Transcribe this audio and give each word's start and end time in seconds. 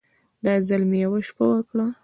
دا 0.43 0.53
ځل 0.67 0.81
مې 0.89 0.99
يوه 1.05 1.19
شپه 1.27 1.45
وکړه. 1.49 1.87